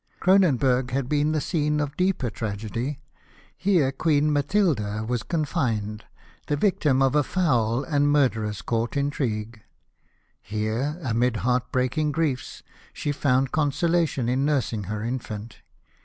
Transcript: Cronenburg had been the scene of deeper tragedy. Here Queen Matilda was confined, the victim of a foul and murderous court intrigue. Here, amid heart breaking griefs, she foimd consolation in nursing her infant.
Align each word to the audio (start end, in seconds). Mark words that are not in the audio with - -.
Cronenburg 0.19 0.89
had 0.89 1.07
been 1.07 1.31
the 1.31 1.39
scene 1.39 1.79
of 1.79 1.95
deeper 1.95 2.31
tragedy. 2.31 2.99
Here 3.55 3.91
Queen 3.91 4.33
Matilda 4.33 5.05
was 5.07 5.21
confined, 5.21 6.05
the 6.47 6.55
victim 6.57 7.03
of 7.03 7.13
a 7.13 7.21
foul 7.21 7.83
and 7.83 8.11
murderous 8.11 8.63
court 8.63 8.97
intrigue. 8.97 9.61
Here, 10.41 10.99
amid 11.03 11.35
heart 11.45 11.71
breaking 11.71 12.13
griefs, 12.13 12.63
she 12.93 13.11
foimd 13.11 13.51
consolation 13.51 14.27
in 14.27 14.43
nursing 14.43 14.85
her 14.85 15.03
infant. 15.03 15.57